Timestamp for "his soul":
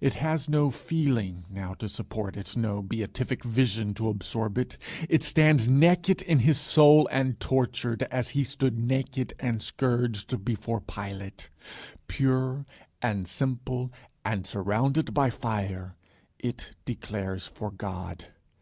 6.38-7.06